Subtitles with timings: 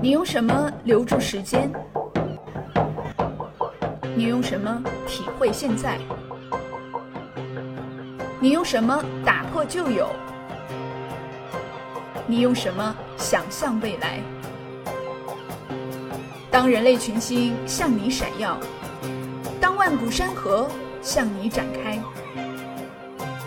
[0.00, 1.70] 你用什么留住时间？
[4.16, 5.98] 你用什么体会现在？
[8.38, 10.08] 你用什么打破旧有？
[12.26, 14.20] 你用什么想象未来？
[16.50, 18.58] 当人类群星向你闪耀，
[19.60, 20.68] 当万古山河
[21.02, 21.98] 向你展开，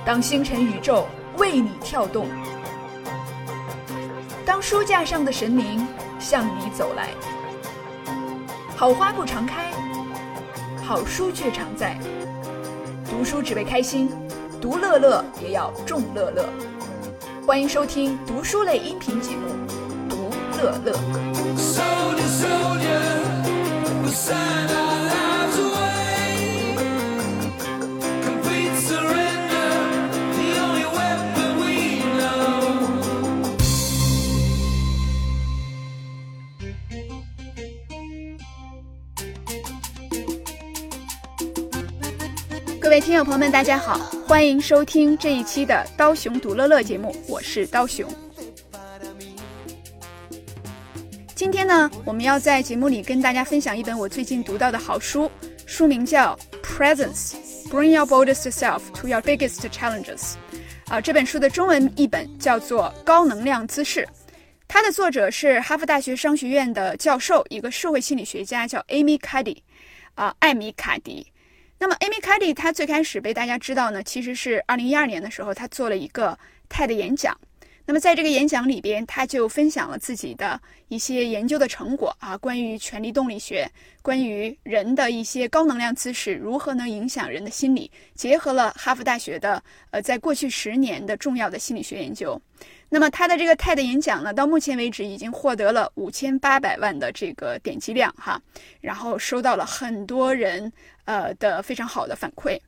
[0.04, 1.07] 当星辰宇宙
[1.38, 2.27] 为你跳动，
[4.45, 5.86] 当书架上的神明
[6.30, 7.11] 向你走来，
[8.75, 9.71] 好花不常开，
[10.84, 11.97] 好书却常在。
[13.10, 14.10] 读书只为开心，
[14.61, 16.50] 读乐乐也要众乐乐。
[17.46, 19.54] 欢迎收听读书类音频节目
[20.10, 20.29] 《读
[20.61, 20.92] 乐乐》。
[42.98, 43.95] 位听友朋友们，大家好，
[44.28, 48.12] 欢迎收听这一期的《刀熊读乐乐》节目，我是刀熊。
[51.36, 55.30] 今天呢，我们要在节目里跟大家分享一本我最近读到的好书，
[55.68, 57.36] 书名叫《Presence:
[57.70, 60.18] Bring Your Boldest Self to Your Biggest Challenges》。
[60.88, 64.02] 啊，这本书的中文译本叫做《高能量姿势》，
[64.68, 69.58] 它的作者是哈佛大学商学院的教授，一个社会心理学家，叫 Amy Cuddy，
[70.16, 71.28] 啊，艾米卡迪。
[71.80, 76.38] 那么，Amy Cuddy 她最开始被大家知道呢，其实是二零一二年的时候，她做了一个
[76.69, 77.38] TED 演讲。
[77.89, 83.66] 那么，在这个演讲里边，他就分享了自己的一些研究的成果啊，关于权力动力学，
[84.02, 92.38] 关于人的一些高能量姿势如何能影响人的心理，结合了哈佛大学的呃，在过去十年的重要的心理学研究。
[92.89, 98.41] 那么，他的这个 TED 演讲呢，到目前为止已经获得了五千八百万的这个点击量哈，
[98.81, 100.69] 然后收到了很多人
[101.08, 102.59] 呃的非常好的反馈。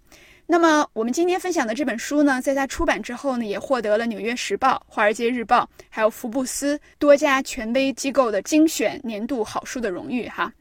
[0.51, 10.51] 那么，我们今天分享的这本书呢，在它出版之后呢，也获得了《纽约时报》《华尔街日报》还有福布斯多家权威机构的精选年度好书的荣誉哈。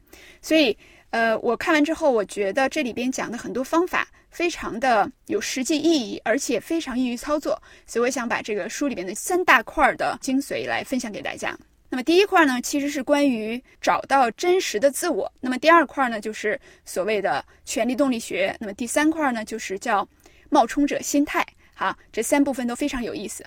[0.43, 0.77] 所以，
[1.09, 7.59] 呃，我看完之后，我觉得这里边讲的很多方法非常的有实际意义，而且非常易于操作。
[7.87, 11.57] 所以，我想把这个书里边的三大块的精髓来分享给大家。
[11.91, 15.31] 那么第一块呢，其实是关于找到真实的自我。
[15.39, 18.55] 那么第二块呢，就是所谓的权力动力学。
[18.59, 20.07] 那么第三块呢，就是叫
[20.49, 21.43] 冒充者心态。
[21.73, 23.43] 好，这三部分都非常有意思。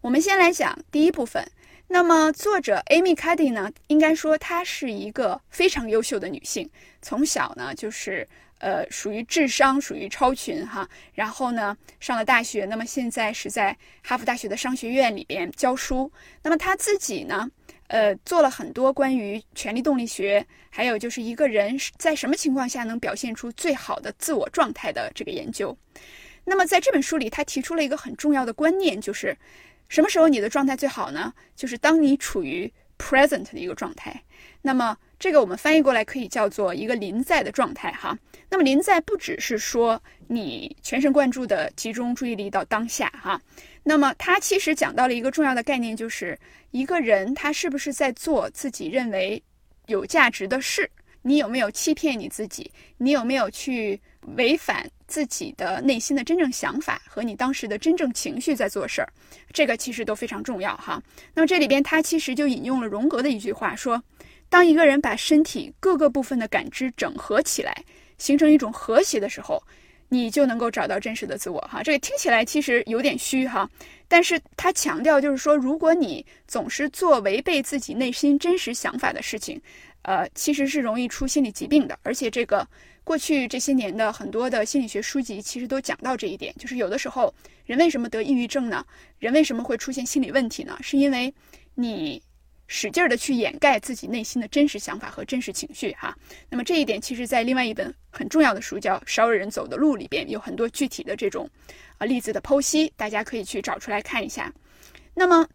[0.00, 1.46] 我们先来讲第一部分。
[1.86, 6.68] 那么作者 Amy Cuddy 呢，应该说她是一个非常优秀的女性，
[7.00, 8.26] 从小呢就是
[8.58, 10.88] 呃属于智商属于超群哈。
[11.12, 16.10] 然后呢上了大学，那么现在是在哈佛大学的商学院里边教书。
[16.42, 17.48] 那么她自己呢？
[17.88, 25.76] 呃，做了很多关于权力动力学，还有就是一个人在什么情况下能表现出最好的自我状态的这个研究。
[26.44, 29.36] 那么在这本书里，他提出了一个很重要的观念，就是
[29.88, 31.32] 什么时候你的状态最好呢？
[31.54, 34.22] 就是当你处于 present 的一个状态。
[34.62, 38.18] 那么这个我们翻译过来可以叫做一个临在的状态哈。
[38.48, 43.40] 那么临在不只是说你全神贯注的集中注意力到当下哈。
[43.82, 46.38] 那么他其实讲到了一个重要的概念，就是
[46.74, 49.40] 一个人他是不是在做自己认为
[49.86, 50.90] 有价值的事？
[51.22, 52.68] 你有没有欺骗你自己？
[52.98, 54.00] 你有没有去
[54.36, 59.08] 违反自己的内心的真正想法和你当时的真正情绪在做事儿？
[59.52, 61.00] 这个其实都非常重要哈。
[61.32, 64.02] 那么这里边他其实就引用了荣格的一句话，说：
[64.48, 67.72] 当一个人把身体各个部分的感知整合起来，
[68.18, 69.62] 形成一种和谐的时候。
[70.14, 73.68] 你就能够找到真实的自我哈，这个听起来其实有点虚哈，
[74.06, 79.60] 但是他强调就是说，如果你总是做违背自己内心真实想法的事情，
[80.02, 81.98] 呃，其实是容易出心理疾病的。
[82.04, 82.64] 而且这个
[83.02, 87.34] 过去这些年的很多的心理学书籍其实都讲到这一点，就是有的时候
[87.66, 88.86] 人为什么得抑郁症呢？
[89.18, 90.78] 人为什么会出现心理问题呢？
[90.80, 91.34] 是因为
[91.74, 92.22] 你。
[92.66, 96.16] 使劲儿的去掩盖自己内心的真实想法和真实情绪，哈。
[96.48, 101.48] 那么这一点，其实在另外一本很重要的书叫《少有人走的路》里边，有很多具体的这种
[101.98, 104.52] 啊例子的剖析，大家可以去找出来看一下。
[105.12, 105.46] 那么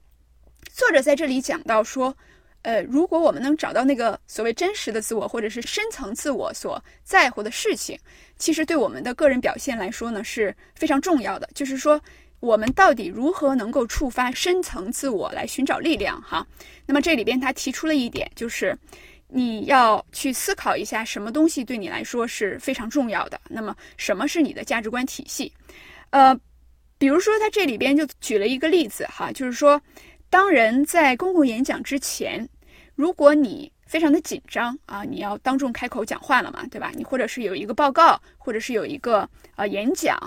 [0.71, 2.15] 作者在这里讲到说，
[2.61, 7.97] 呃，如果我们能找到那个所谓真实的自我，或者是深层自我所在乎的事情，
[8.37, 11.49] 其实对我们的个人表现来说呢是非常重要的。
[11.55, 11.99] 就是说。
[12.39, 16.21] 我们到底如何能够触发深层自我来寻找力量？
[16.21, 16.45] 哈，
[16.85, 18.77] 那么这里边他提出了一点，就是
[19.27, 23.39] 你要去思考一下，什么东西对你来说是非常重要的。
[23.49, 25.51] 那么什么是你的价值观体系？
[26.11, 26.33] 呃，
[26.97, 29.81] 比如说他这里边就举了一个例子，哈，就是说，
[30.29, 32.47] 当人在公共演讲之前，
[32.95, 36.91] 如果你非常的紧张啊，你要当众开口讲话了嘛，对吧？
[36.95, 40.17] 你或者是有一个报告，或者是有一个呃演讲，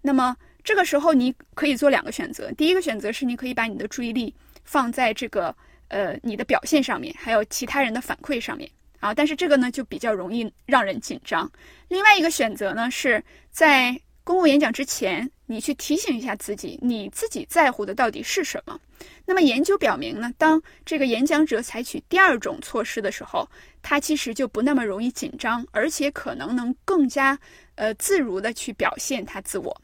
[0.00, 2.50] 那么这个时候你可以做两个选择。
[2.52, 5.54] 第一个选择是你可以把你的注意力放在这个
[5.88, 8.70] 呃你的表现上面，还有其他人的反馈上面
[9.00, 11.50] 啊，但是这个呢就比较容易让人紧张。
[11.88, 18.78] 另外一个选择呢是在公共演讲之前，你去提醒一下自己，你自己在乎的到底是什么。
[19.26, 23.48] 那么研究表明呢，当这个演讲者采取第二种措施的时候，
[23.82, 27.36] 他其实就不那么容易紧张，而且可能能更加
[27.74, 29.81] 呃自如的去表现他自我。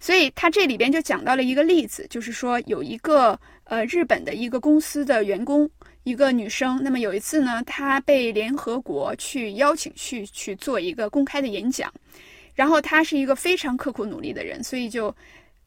[0.00, 5.68] 所以他这里边就讲到了一个例子，就是说有一个呃日本的一个公司的员工，
[6.04, 6.80] 一个女生。
[6.82, 11.92] 那么有一次呢，她被联合国去邀请去去做一个公开的演讲，
[12.54, 15.14] 然后她是一个非常刻苦努力的人，所以就。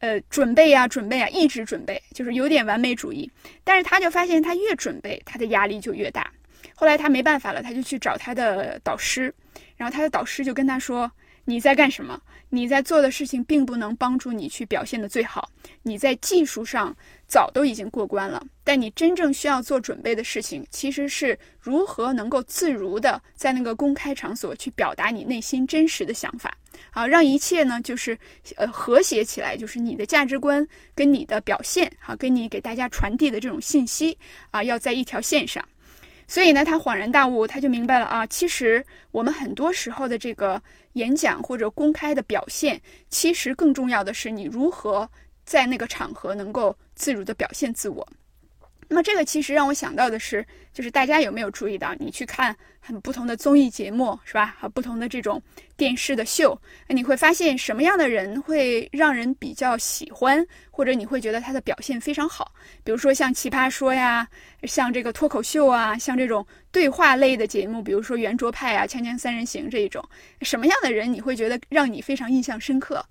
[0.04, 3.30] 呃，准备呀，准备啊，一直准备，就是有点完美主义。
[3.62, 6.28] 但是他就发现，他越准备，他的压力就越大。
[6.74, 9.32] 后来他没办法了，他就去找他的导师，
[9.76, 11.08] 然后他的导师就跟他说。
[11.44, 12.20] 你在干什么？
[12.54, 15.50] 你在做的事情并不能帮助你去表现的最好。
[15.82, 16.94] 你在技术上
[17.26, 26.54] 早都已经过关了，但你真正需要做准备的事情，其实是如何能够自如的在那个公开场所去表达你内心真实的想法，
[26.90, 28.18] 啊，让一切呢就是
[28.56, 34.18] 呃和谐起来，就是你的价值观跟你的表现，哈，跟你给大家传递的这种信息
[34.50, 35.66] 啊，要在一条线上。
[36.32, 40.62] 所以呢，他恍然大悟，他就明白了啊，其实我们很多时候的这个
[40.94, 42.80] 演讲或者公开的表现，
[43.10, 45.06] 其实更重要的是你如何
[45.44, 48.08] 在那个场合能够自如的表现自我。
[48.92, 54.54] 那么这个其实让我想到的是，就是大家有没有注意到，你去看很不同的综艺节目，是吧？
[54.60, 55.42] 和不同的这种
[55.78, 62.52] 电视的秀，你会发现什么样的人会让人比较喜欢，或者你会觉得他的表现非常好。
[62.84, 64.28] 比如说像《奇葩说》呀，
[64.64, 70.06] 像这个脱口秀啊，像这种对话类的节目，比如说《圆桌派》啊，《锵锵三人行》这一种，
[70.42, 73.02] 什么样的人你会觉得让你非常印象深刻？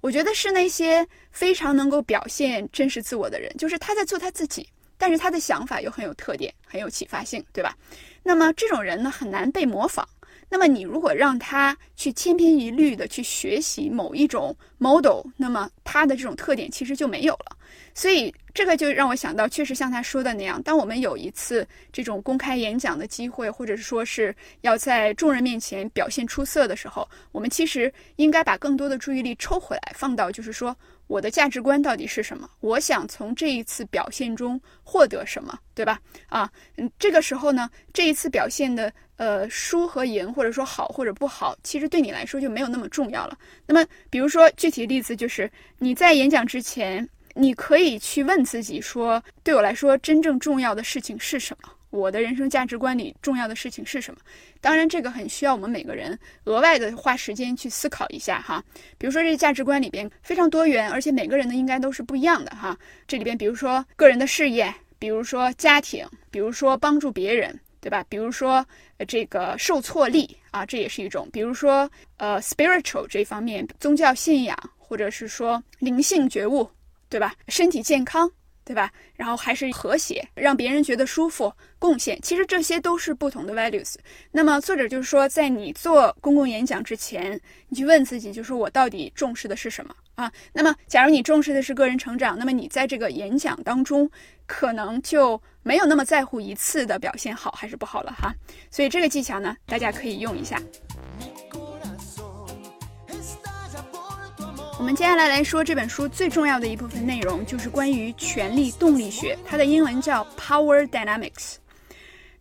[0.00, 4.66] 我觉得是那些非常能够表现真实自我的人，就是他在做他自己。
[4.98, 7.76] 但是他的想法又很有特点，很有启发性，对吧？
[8.22, 10.08] 那么这种人呢，很难被模仿。
[10.48, 17.56] 那么你如果让他去千篇一律的去学习某一种 model，那么他的这种特点其实就没有了。
[17.94, 30.76] 所以这个就让我想到，确实像他说的那样，当我们有一次这种公开演讲的机会，或者是说是要在众人面前表现出色的时候，我们其实应该把更多的注意力抽回来，放到就是说。
[31.06, 32.48] 我的价值观到底是什么？
[32.60, 36.00] 我想从这一次表现中获得什么，对吧？
[36.28, 43.38] 啊，嗯，这个时候呢，这一次表现的呃输和赢，或者说好或者不好，其实对你来说就没有那么重要了。
[43.66, 51.70] 那么，比如说具体例子就是你在演讲之前，你可以去问自己说，对我来说真正重要的事情是什么？
[51.90, 54.20] 我的人生价值观里重要的事情是什么？
[54.60, 58.62] 当然，这个很需要我们每个人额外的花时间去思考一下哈。
[58.98, 62.76] 比如说，这价值观里边非常多元，而且每个人呢应该都是不一样的哈。
[63.06, 68.04] 这里边，比如说个人的事业，比如说家庭，比如说帮助别人，对吧？
[68.08, 68.66] 比如说
[69.06, 71.28] 这个受挫力啊，这也是一种。
[71.32, 76.68] 比如说呃，spiritual 这方面，宗教信仰，或者是说灵性觉悟，
[77.08, 77.34] 对吧？
[77.48, 78.30] 身体健康。
[78.66, 78.90] 对吧？
[79.14, 83.94] 然后还是和谐，让别人觉得舒服，贡献，其实这些都是不同的 values。
[84.32, 90.32] 那么作者就是说，在你做公共演讲之前，你去问自己，就是我到底重视的是什么啊？
[90.52, 94.10] 那么，假如你重视的是个人成长，那么你在这个演讲当中，
[94.46, 98.34] 可能就没有那么在乎一次的表现好还是不好了哈。
[98.68, 100.60] 所以这个技巧呢，大家可以用一下。
[104.78, 111.54] 我们接下来来说这本书最重要的一部分内容，就是关于权力动力学，它的英文叫 Power Dynamics。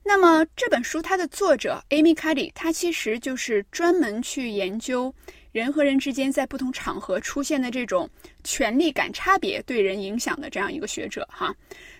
[0.03, 5.13] 那么这本书它的作者 Amy Cuddy，他其实就是专门去研究
[5.53, 8.07] 人和人之间在不同场合出现的这种
[8.43, 11.55] 权力感差别对人影响的这样一个学者哈。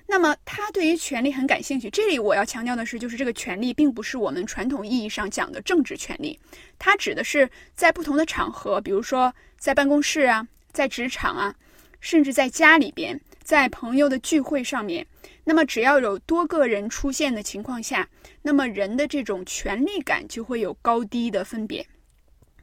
[0.06, 1.89] 那么他对于权力很感兴趣。
[1.89, 6.38] 这里我要强调的是，就是这个权力并不是我们传统意义上讲的政治权利，
[6.77, 9.34] 它指的是在不同的场合，比如说
[9.66, 11.56] 在办公室啊，在职场啊，
[12.00, 15.08] 甚至在家里边，在朋友的聚会上面，
[15.44, 18.08] 那么只要有多个人出现的情况下，
[18.44, 21.84] 那么人的这种权力感就会有高低的分别。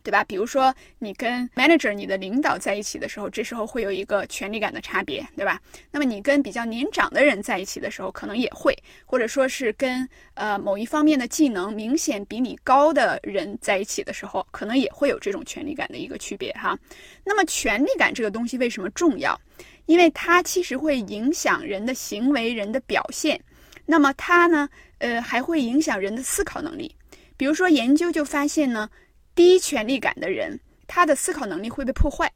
[0.03, 0.25] 对吧？
[0.25, 5.61] 比如说，你跟 manager、你的领导在一起的时候，这时候会有一个权力感的差别，对吧？
[5.91, 16.79] 那么你跟比较年长的人在一起的时候，可能也会，或者说是跟呃某一方面的技能明显比你高的人在一起的时候，可能也会有这种权力感的一个区别哈。
[17.25, 19.39] 那么权力感这个东西为什么重要？
[19.87, 23.41] 因为它其实会影响人的行为、人的表现。
[23.85, 24.69] 那么它呢，
[24.99, 26.95] 呃，还会影响人的思考能力。
[27.37, 28.89] 比如说，研究就发现呢，
[29.35, 32.31] 低权力感的人，他的思考能力会被破坏。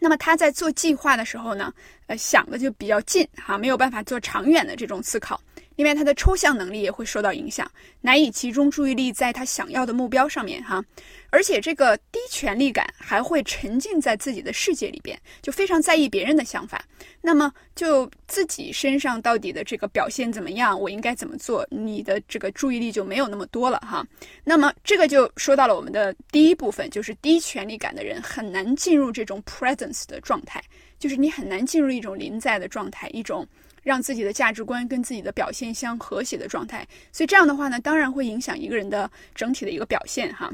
[0.00, 1.72] 那么他在做计划的时候呢，
[2.06, 5.40] 呃，想的就比较近哈，没有办法做长远的这种思考。
[5.76, 10.82] 另外，他的抽象能力也会受到影响，难以集中注意力在他想要的目标上面哈。
[11.30, 16.84] 而且，这个低权力感还会沉浸在自己的世界里边，就非常在意别人的想法。
[17.22, 24.06] 那么，就自己身上到底的这个表现怎么样，我应该怎么做，你的这个注意力就没有那么多了哈。
[24.44, 30.62] 那么，这个就说到了我们的第一部分，就是低权力感的人很难进入这种 presence 的状态，
[30.98, 33.46] 就是你很难进入一种临在的状态，一种。
[33.82, 40.50] 让自己的价值观跟自己的表现相和谐的状态，所以这样的话呢，当然会影响一个人的整体的一个表现哈。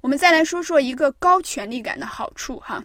[0.00, 2.84] 我们再来说说一个高权力感的好处哈。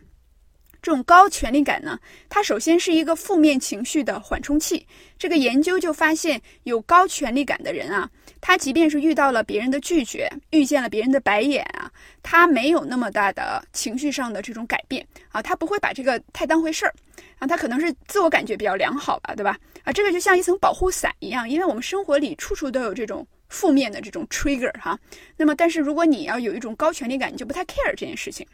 [0.80, 2.00] 这种高权力感呢，
[2.30, 4.86] 它首先是一个负面情绪的缓冲器。
[5.18, 16.94] 这个研究就发现，有高权力感的人啊，他即便是遇到了别人的拒绝，遇见了别人的白眼啊，他没有那么大的情绪上的这种改变啊，他不会把这个太当回事儿
[17.40, 19.58] 啊，他可能是自我感觉比较良好吧，对吧？
[19.88, 25.00] 啊，这个就像一层保护伞一样，因为我们生活里处处都有这种负面的这种 trigger 哈。
[25.38, 28.46] 那么，但是如果你要有一种高权力感，你就不太 care 这件事情。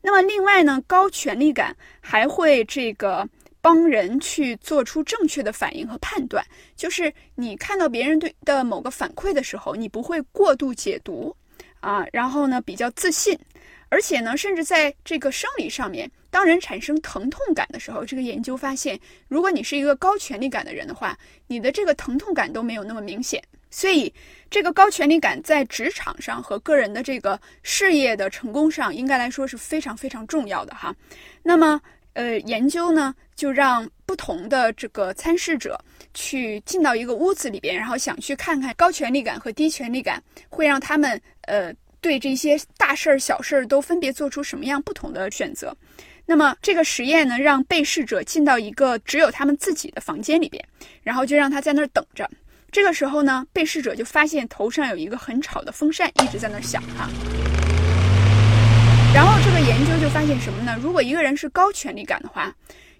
[0.00, 3.24] 那么另外呢，高权力感还会这个
[3.60, 11.32] 帮人去做出正确的反应和判断，就是你看到别人对的某个反馈的时候，你不会过度解读
[11.78, 13.38] 啊，然后呢比较自信，
[13.88, 18.98] 而且呢，甚至在这个生理上面，当人产生疼痛感的时候，这个研究发现，
[19.28, 21.14] 如果你是一个高权力感的人的话，
[21.46, 23.40] 你的这个疼痛感都没有那么明显。
[23.70, 24.12] 所以，
[24.50, 30.94] 这个高权力感在职场上和个人的这个事业的成功上，应该来说是非常非常重要的哈。
[31.42, 31.78] 那么，
[32.14, 35.78] 呃，研究呢，就让不同的这个参试者
[36.14, 41.70] 去进到一个屋子里边，然后想去看看高权力感和低权力感会让他们呃
[42.00, 45.74] 对这些大事儿、小事儿都分别做出什么样不同的选择。
[46.24, 50.64] 那么，这个实验呢，让被试者进到一个只有他们自己的房间里边，
[51.02, 52.28] 然后就让他在那儿等着。
[52.70, 57.10] 这个时候呢，被试者就发现头上有一个很吵的风扇一直在那儿响哈。
[59.14, 60.78] 然后这个研究就发现什么呢？
[60.80, 62.54] 如果一个人是高权力感的话，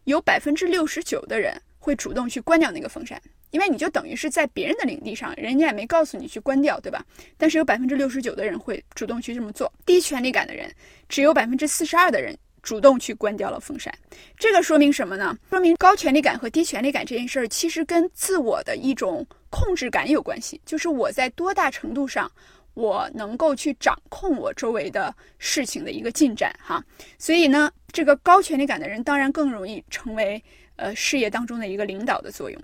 [0.05, 3.19] 有百分之六十九的人会主动去关掉那个风扇，
[3.51, 7.03] 因为你就等于是在别人的领地上，人家也没告诉你去关掉，对吧？
[7.39, 9.73] 但是有百分之六十九的人会主动去这么做。
[9.87, 10.71] 低权力感的人，
[11.09, 12.37] 只有百分之四十二的人。
[12.63, 13.93] 主动去关掉了风扇，
[14.39, 15.37] 这个说明什么呢？
[15.51, 20.61] 说明高权力感和低权力感这件事儿，其实跟自我的一种控制感有关系。
[20.65, 22.31] 就是我在多大程度上，
[22.75, 26.83] 我能够去掌控我周围的事情的一个进展哈。
[27.19, 30.43] 所以呢，这个高权力感的人，当然更容易成为
[30.77, 32.63] 呃事业当中的一个领导的作用。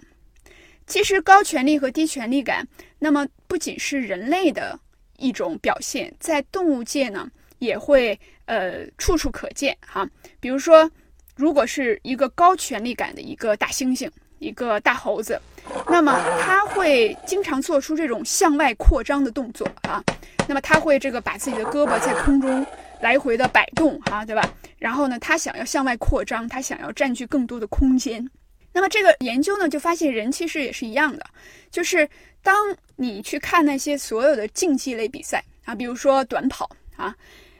[0.87, 2.67] 其实高权力和低权力感，
[3.01, 4.79] 那么不仅是人类的
[5.17, 7.29] 一种表现，在动物界呢。
[7.61, 8.17] 也会
[8.49, 10.09] 呃处处可见哈，
[10.41, 10.91] 比如说，
[11.37, 15.39] 如果是一个高权力感的一个大猩猩，一个大猴子，
[15.87, 20.03] 那么他会经常做出这种向外扩张的动作啊，
[20.49, 22.67] 那么他会这个把自己的胳膊在空中
[23.03, 24.43] 来回的摆动哈，对吧？
[24.79, 28.27] 然后呢，他想要向外扩张，他想要占据更多的空间。
[28.73, 31.27] 那么这个研究呢，就发现人其实也是一样的，
[31.71, 32.09] 就是
[32.43, 32.57] 当
[32.97, 37.15] 你去看那些所有的竞技类比赛啊，比如说短跑啊。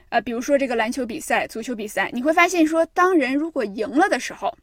[0.09, 4.55] 呃，比如说这个篮球比赛、足球比赛，你会发现说，当人如果赢了的时候，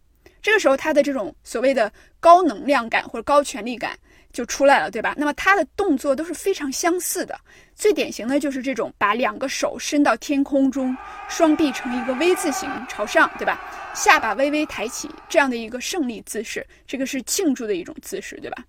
[0.42, 3.98] 这个时候他的这种所谓的高能量感或者高权力感
[4.32, 5.14] 就出来了，对吧？
[5.16, 7.38] 那么他的动作都是非常相似的，
[7.74, 10.96] 最典型的就是这种把两个手伸到天空中，
[11.28, 13.60] 双臂成一个 V 字形朝上，对吧？
[13.94, 18.62] 下巴微微抬起，这样的一个胜利姿势，这个是庆祝的一种姿势，对吧？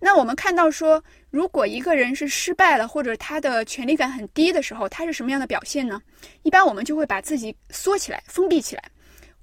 [0.00, 6.00] 那我们看到说，如果一个人是失败了，或者他的权力感很低的时候，他是什么样的表现呢？
[6.42, 8.82] 一般我们就会把自己缩起来、封闭起来，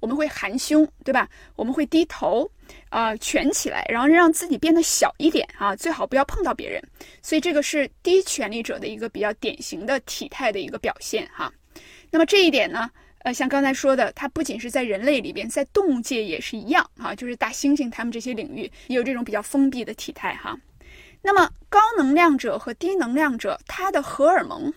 [0.00, 1.28] 我们会含胸，对吧？
[1.56, 2.50] 我们会低头，
[2.88, 6.82] 啊，蜷起来，然后让自己变得小一点啊，最好不要碰到别人。
[7.22, 11.52] 所以这个是低权力者的一个比较典型的体态的一个表现哈。
[12.10, 12.90] 那么这一点呢？
[13.26, 20.56] 呃，像刚才说的，它不仅是在人类里边，在动物界也是一样啊，就是大猩猩它们这些领域也有这种比较封闭的体态哈。
[21.22, 24.72] 那么高能量者和低能量者，它的荷尔蒙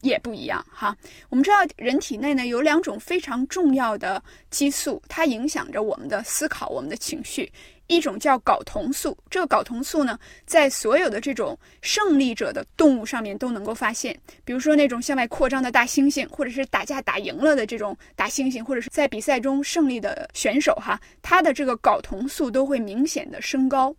[0.00, 0.96] 也不一样哈。
[1.28, 7.52] 我们知道人体内呢有两种非常重要的激素，它影响着我们的思考、我们的情绪。
[7.86, 14.18] 一种叫睾酮素，这个睾酮素呢，在所有的这种胜利者的动物上面都能够发现。
[14.44, 23.94] 比如说那种向外扩张的大猩猩，或者是打架打赢了的这种大猩猩，或者是在比赛中胜利的选手哈，他的这个睾酮素都会明显的升高。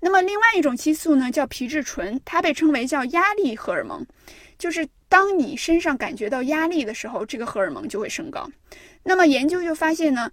[0.00, 4.06] 那么另外一种激素呢，叫皮质醇，它被称为叫压力荷尔蒙，
[4.56, 8.48] 就是当你身上感觉到压力的时候，这个荷尔蒙就会升高。
[9.02, 10.30] 那么研究就发现呢，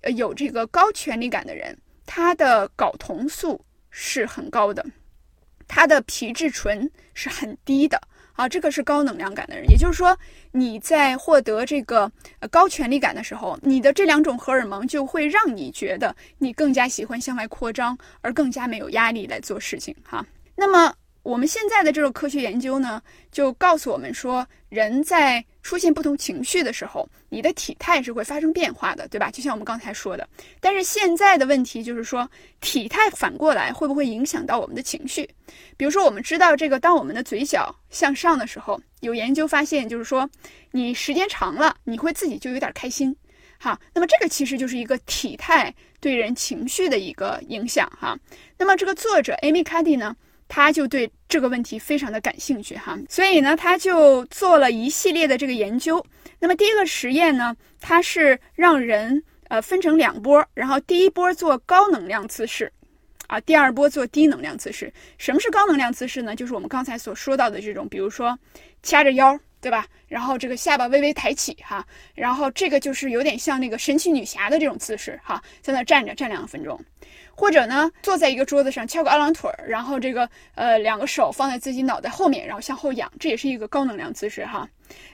[0.00, 1.78] 呃，有这个高权力感的人，
[2.10, 4.82] 它的睾酮素是很高的，
[5.68, 8.00] 它的皮质醇是很低的。
[8.32, 10.16] 啊，这个是高能量感的人，也就是说，
[10.52, 19.94] 你在获得这个呃高权力感的时候，你的这两种荷尔蒙就会让你觉得你更加喜欢向外扩张，而更加没有压力来做事情。
[20.02, 20.24] 哈，
[20.56, 20.94] 那么。
[21.24, 29.30] 我们现在的这种科学研究呢，就告诉我们说，人在出现不同情绪的时候，你的体态是会发生变化的，对吧？
[29.30, 30.26] 就像我们刚才说的。
[30.60, 32.26] 但是现在的问题就是说，
[32.62, 35.28] 体态反过来会不会影响到我们的情绪？
[35.76, 40.26] 比如说，我们知道这个，当我们的嘴角向上的时候，有研究发现，就是说，
[40.70, 43.14] 你时间长了，你会自己就有点开心。
[43.58, 47.86] 哈，那么这个其实就是一个体态对人情绪的一个影响。
[48.00, 48.18] 哈，
[48.56, 50.16] 那么这个作者 Amy Cuddy 呢？
[50.48, 56.04] 他就对这个问题非常的感兴趣哈，所以呢，他就做了一系列的这个研究。
[56.40, 62.72] 那么第一个实验呢，他是让人呃分成两波，然后第一波做高能量姿势，
[63.26, 64.92] 啊，第二波做低能量姿势。
[65.18, 66.34] 什么是高能量姿势呢？
[66.34, 68.38] 就是我们刚才所说到的这种，比如说
[68.82, 69.86] 掐着腰，对吧？
[70.06, 76.80] 然后这个下巴微微抬起哈，然后这个就是有点像那个神奇女侠的这种姿势哈，在那站着站两分钟。
[77.34, 84.68] 或者呢，坐在一个桌子上翘个二郎腿儿，然后这个呃两个手放在自己脑袋后面，然后向后仰，这也是一个高能量姿势哈。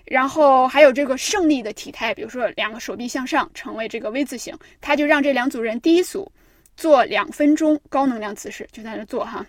[0.06, 6.30] 然后还有这个胜利的体态，比如说两个手臂向上，成为这个 V 字形，他就让这两组人第一组
[6.78, 9.44] 做两分钟高能量姿势，就在那做哈。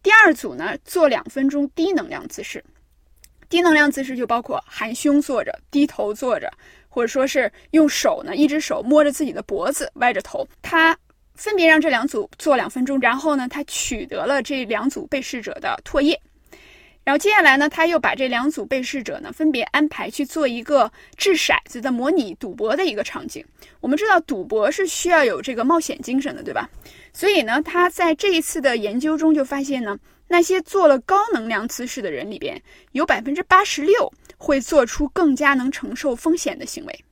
[0.00, 2.64] 第二组呢做两分钟低能量姿势，
[3.50, 6.50] 低能量姿势就包括含胸坐着、低头坐着，
[6.88, 10.96] 或者说是用手呢一只手摸着自己的脖子，歪着头，他。
[11.36, 16.20] 分别让这两组做两分钟，然后呢，他取得了这两组被试者的唾液，
[17.02, 23.42] 然后接下来呢，他又把这两组被试者呢分别安排去做一个掷骰子的模拟赌博的一个场景。
[23.80, 26.68] 我们知道赌博是需要有这个冒险精神的，对吧？
[27.14, 29.98] 所以呢，他在这一次的研究中就发现呢，
[30.32, 32.62] 那些做了高能量姿势的人里边，
[32.92, 37.04] 有百分之八十六会做出更加能承受风险的行为，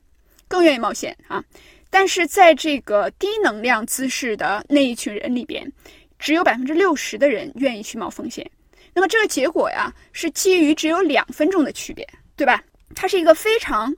[0.47, 1.43] 更愿意冒险啊。
[1.89, 5.69] 但是在这个低能量姿势的那一群人里边，
[6.17, 8.49] 只有百分之六十的人愿意去冒风险。
[8.93, 12.63] 那么这个结果呀，是基于只有两分钟的区别，对吧？
[12.95, 13.93] 它是一个非常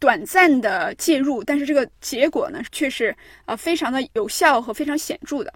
[0.00, 5.54] 短暂的介入，但是这个结果呢，却是呃非常的有效和非常显著的。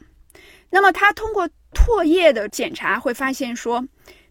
[0.70, 3.84] 那么他通过唾液的检查会发现说，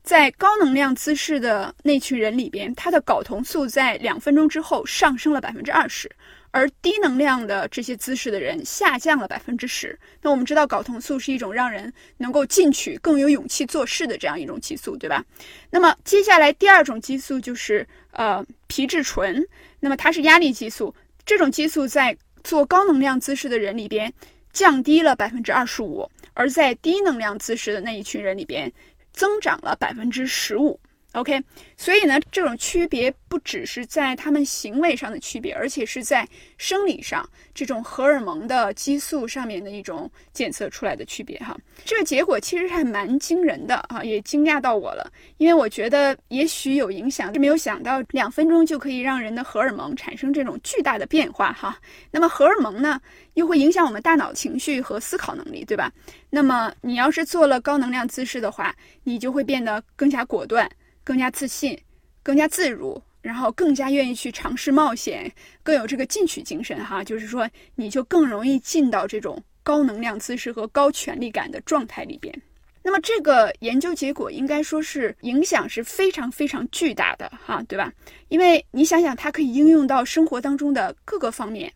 [0.04, 6.10] 在高能量姿势的那群人里边，他的睾酮素在两分钟之后上升了百分之二十。
[6.52, 10.00] 而低能量的这些姿势的人下降了百分之十。
[10.22, 15.24] 那我们知道，睾酮素是一种让人能够进取、更有勇气做事的这样一种激素，对吧？
[15.70, 19.46] 那么接下来第二种激素就是呃皮质醇，
[19.82, 20.96] 那么它是压力激素。
[21.26, 24.12] 这种激素在做高能量姿势的人里边
[24.52, 28.72] 降低了百分之二十五，而在低能量姿势的那一群人里边
[29.12, 30.80] 增长了百分之十五。
[31.14, 31.42] OK，
[31.78, 41.58] 所以呢，这种区别不只是在他们行为上的区别，而且是在生理上这种荷尔蒙的激素上面的一种检测出来的区别哈。
[41.86, 51.80] 这个结果其实还蛮惊人的啊，也惊讶到我了，因为我觉得也许有影响，没有想到两分钟就可以让人的荷尔蒙产生这种巨大的变化哈。
[52.12, 53.02] 那么荷尔蒙呢，
[53.34, 55.92] 又会影响我们大脑情绪和思考能力，对吧？
[56.30, 60.70] 那么你要是做了高能量姿势的话，你就会变得更加果断。
[61.08, 61.80] 更加自信，
[62.22, 65.32] 更加自如，然后更加愿意去尝试冒险，
[65.64, 67.02] 更有这个进取精神哈。
[67.02, 72.38] 就是说，你就更容易进到这种高能量姿势和高权力感的状态里边。
[72.84, 77.90] 那么这个研究结果应该说是影响是非常非常巨大的哈，对吧？
[78.28, 81.72] 因为你想想，它可以应用到生活当中的各个方面。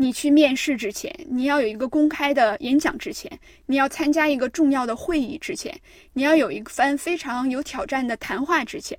[0.00, 3.28] 你去面试之前，你要有一个公开的演讲之前，
[3.66, 5.76] 你要参加一个重要的会议之前，
[6.12, 8.96] 你要有一番非常有挑战的谈话之前。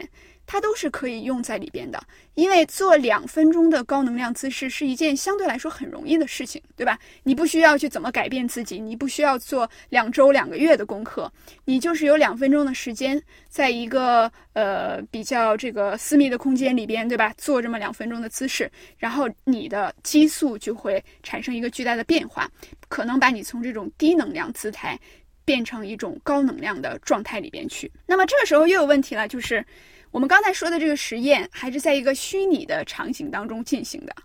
[0.51, 6.97] 它都是可以用在里边的，因为做两分钟的高能量姿势是一件相对来说很容易的事情，对吧？
[7.21, 11.31] 你不需要去怎么改变自己，你不需要做两周两个月的功课，
[11.65, 17.31] 你就是有两分钟的时间，在一个呃比较这个私密的空间里边，对吧？
[17.37, 22.49] 做这么两分钟的姿势，然后你的激素就会产生一个巨大的变化，
[22.87, 24.99] 可能把你从这种低能量姿态
[25.45, 27.91] 变成一种高能量的状态里边去。
[28.07, 29.63] 那么这个时候又有问题了，就是。
[30.11, 34.15] 我们刚才说的这个实验还是在一个虚拟的场景当中进行的，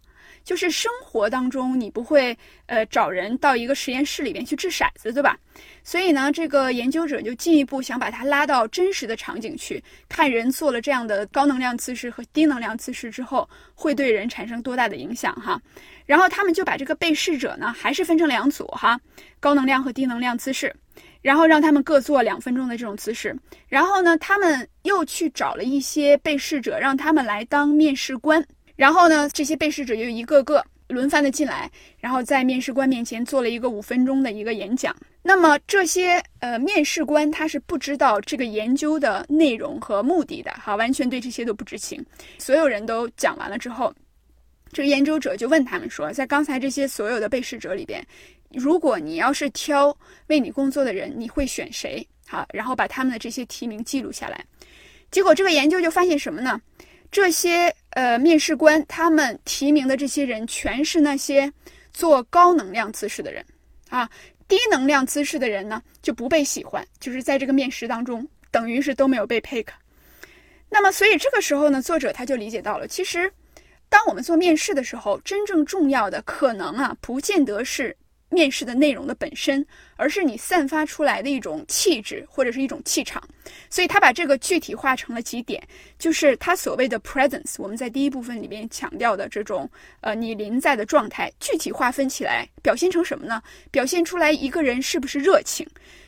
[0.42, 5.36] 就是生活当中你不会呃找人到一个实验室里边去掷骰子，对吧？
[5.82, 15.60] 所以呢，这个研究者就进一步想把它拉到真实的场景去看，人做了这样的高能量姿势和低能量姿势之后，会对人产生多大的影响哈。
[16.06, 18.98] 然后他们就把这个被试者呢，还是分成两组哈，
[19.38, 20.74] 高能量和低能量姿势。
[21.24, 23.34] 然后让他们各做两分钟的这种姿势，
[23.66, 28.44] 然后呢，他们又去找了一些被试者，让他们来当面试官。
[28.76, 34.94] 然后呢，这些被试者就一个个轮番的进来，然后在面试官面前做了一个五分钟的一个演讲。
[35.22, 42.04] 那么这些呃面试官他是不知道这个研究的内容和目的的，哈，完全对这些都不知情。
[42.38, 43.90] 所有人都讲完了之后，
[44.74, 48.06] 这个研究者就问他们说，在刚才这些所有的被试者里边。
[48.56, 49.96] 如果你要是挑
[50.28, 52.06] 为你工作的人，你会选谁？
[52.26, 54.44] 好，然后把他们的这些提名记录下来。
[55.10, 56.60] 结果这个研究就发现什么呢？
[57.10, 61.52] 这些呃面试官他们提名的这些人，全是那些
[61.92, 63.44] 做高能量姿势的人
[63.88, 64.10] 啊，
[64.48, 69.66] 低能量姿势的人呢就不被喜欢，就是在这个面试当中，等于是都没有被 pick。
[70.68, 73.32] 那么，所以这个时候呢，作者他就理解到了，其实
[73.88, 77.96] 当我们做面试的时候，真正重要的可能啊，不见得是。
[78.30, 83.22] 面试的内容的本身，而是你散发出来的一种气质或者是一种气场，
[83.68, 85.62] 所以他把这个具体化成了几点，
[85.98, 87.54] 就是他所谓的 presence。
[87.58, 93.42] 我们在第一部分里面强调的这种，呃，你临在的状态，具体划分起来，表现成什么呢？
[93.70, 95.66] 表现出来一个人是不是热情。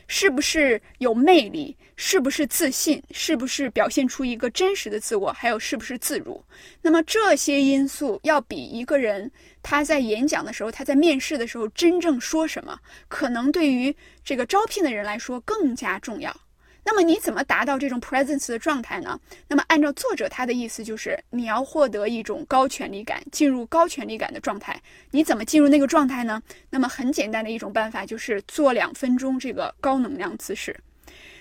[0.09, 1.75] 是不是有魅力？
[1.97, 3.03] 是不是自信？
[3.11, 5.33] 是不是表现出一个真实的自我？
[5.33, 6.41] 还有是不是自如？
[6.81, 9.29] 那么这些因素要比一个人
[9.61, 16.35] 他在演讲的时候，他在面试的时候真正说什么，可能对于于这个招聘的人来说更加重要。
[16.89, 19.19] 那么你怎么达到这种 presence 的状态呢？
[19.45, 24.81] 那么按照作者他的意思，就是你要获得一种高权力感，进入高权力感的状态。
[25.11, 26.41] 你怎么进入那个状态呢？
[26.69, 30.73] 那么很简单的一种办法就是做两分钟这个高能量姿势。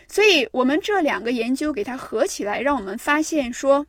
[0.09, 3.87] 所以我们这两个研究给它合起来，让我们发现说，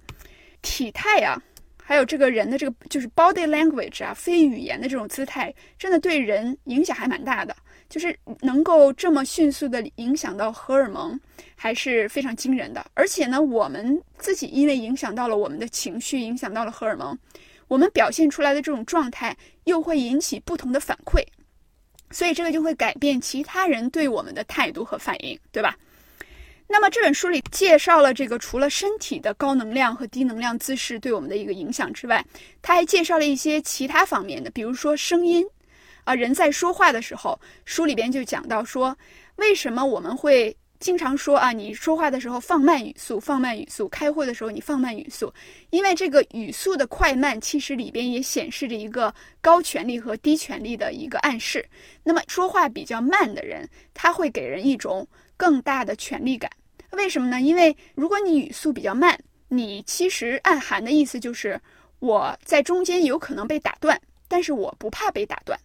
[0.61, 1.41] 体态啊，
[1.83, 7.55] 还有这个人的这个就是 body language 啊，非语言的这种姿态，真的对人影响还蛮大的。
[7.89, 11.17] 就是能够这么迅速的影响到荷尔蒙，
[11.55, 12.85] 还是非常惊人的。
[12.93, 17.17] 而且呢，我们自己因为影响到了我们的情绪，影响到了荷尔蒙，
[17.67, 21.23] 我们表现出来的这种状态又会引起不同的反馈，
[22.11, 25.77] 所以这个就会改变其他人对我们的态度和反应，对吧？
[26.67, 32.25] 那么这本书里介绍了这个除了身体的高能量和低能量姿势对我们的一个影响之外，
[32.61, 35.45] 他还介绍了一些其他方面的，比如说声音。
[36.07, 38.97] 啊，人在说话的时候，书里边就讲到说，
[39.35, 45.33] 为什么我们会经常说啊，你说话的时候放慢语速，放慢语速；开会的时候你放慢语速，
[45.69, 51.67] 因为这个语速的快慢，其实里边也显示着一个高权力和低权力的一个暗示。
[52.05, 56.49] 那么说话比较慢的人，他会给人一种更大的权力感。
[56.91, 57.41] 为什么呢？
[57.41, 61.59] 因为如果你语速比较慢，你其实暗含的意思就是
[61.99, 65.59] 我在中间有可能被打断，但是我不怕被打断。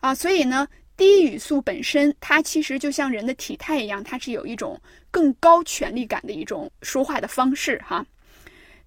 [0.00, 4.80] 啊，所以呢，低语速本身它其实就像人的体态一样，它是有一种
[5.10, 8.04] 更高权力感的一种说话的方式哈。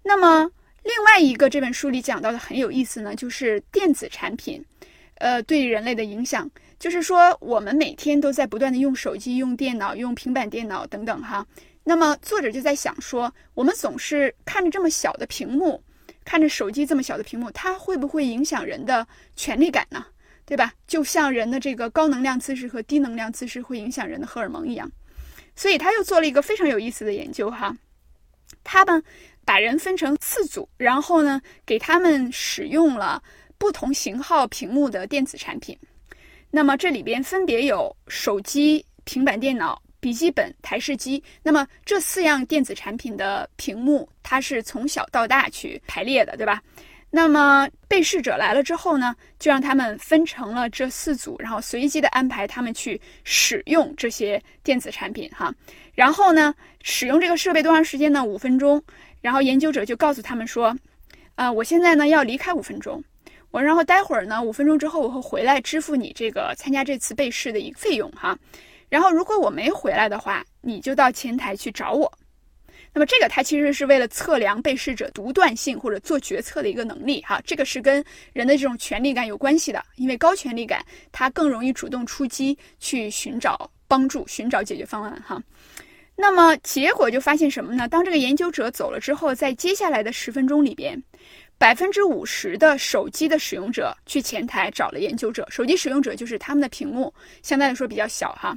[0.04, 0.50] 那么
[0.84, 4.64] 另外一个这本书里讲到的很有意思呢，就是电子产品，
[5.16, 11.46] 呃，对人类的影响，就是说我们每天都在不断的用手机、用电脑、用平板电脑等等哈。
[11.84, 15.84] 那么作者就在想说，我们总是看着这么小的屏幕，
[16.24, 20.06] 看着手机这么小的屏幕，它会不会影响人的权力感呢？
[20.52, 20.74] 对吧？
[20.86, 24.92] 就像人的这个高能量姿势和低能量姿势会影响人的荷尔蒙一样，
[25.56, 27.74] 所以他又做了一个非常有意思的研究哈。
[28.62, 29.02] 他们
[29.46, 33.24] 把人分成四组，然后呢，给他们使用了
[33.58, 35.74] 不同型号屏幕的电子产品。
[36.50, 41.24] 那么这里边分别有手机、平板电脑、笔记本、台式机。
[41.42, 46.62] 那么这四样电子产品的屏幕，它是从小到大去排列的，对吧？
[47.14, 55.54] 那么被试者来了之后呢，就让他们分成了这四组，然后随机的安排他们去使用这些电子产品哈。
[55.94, 58.24] 然后呢，使用这个设备多长时间呢？
[58.24, 58.82] 五分钟。
[59.20, 60.76] 然后研究者就告诉他们说，
[61.36, 63.04] 啊，我现在呢要离开五分钟，
[63.52, 68.36] 我然后待会儿呢五分钟之后我会回来支付你这个参加这次被试的一个费用哈。
[68.90, 72.12] 然后如果我没回来的话，你就到前台去找我。
[72.94, 85.42] 那么这个它其实是为了测量被试者独断性或者做决策的一个能力哈，这个是跟人的这种权力感有关系的，因为高权力感它更容易主动出击去寻找帮助、寻找解决方案哈。
[86.18, 87.88] 那么结果就发现什么呢？
[87.88, 91.02] 当这个研究者走了之后，在接下来的十分钟里边，
[91.58, 98.56] 百分之五十的手机的使用者去前台找了研究者，手机使用者就是他们的屏幕相对来说比较小哈。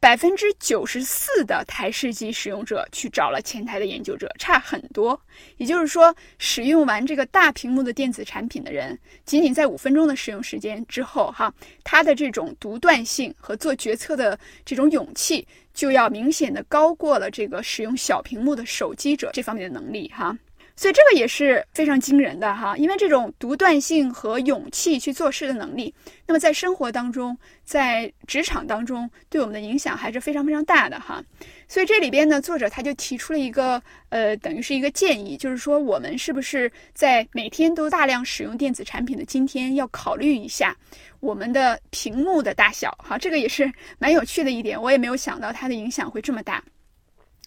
[0.00, 5.20] 百分之九十四的台式机使用者去找了前台的研究者，差很多。
[5.56, 20.38] 也就是说，使用完这个大屏幕的电子产品的人，仅仅在五分钟的使用时间之后，哈，他的这种独断性和做决策的这种勇气，就要明显的高过了这个使用小屏幕的手机者这方面的能力，哈。
[20.78, 25.92] 所以这个也是非常惊人的哈，因为这种独断性和勇气去做事的能力，
[26.24, 31.20] 那么在生活当中，在职场当中，对我们的影响还是非常非常大的哈。
[31.66, 40.76] 所以这里边呢，作者他就提出了一个呃，等于是一个建议，就是说我们是不是在每天都大量使用电子产品的今天，要考虑一下
[41.18, 43.18] 我们的屏幕的大小哈。
[43.18, 46.62] 这个也是蛮有趣的一点，我也没有想到它的影响会这么大。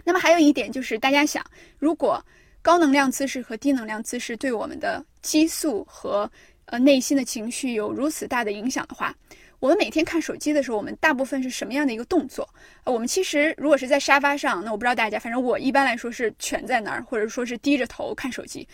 [0.04, 1.42] 那么还有一点就是，大家想，
[1.80, 2.22] 如果
[2.62, 6.30] 高能量姿势和低能量姿势对我们的激素和
[6.66, 9.16] 呃内心的情绪有如此大的影响的话，
[9.60, 12.48] 我们每天看手机的时候，我们大部分是什么样的一个动作？
[12.84, 18.68] 呃，我们其实如果是在沙发上，那我不知道大家，反正我一般来说是蜷在那儿，或者说是低着头看手机。